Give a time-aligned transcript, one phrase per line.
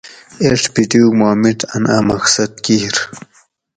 [0.43, 2.95] ایڄ پِیٹوگ ما مِیڄ ان ا مقصد کیر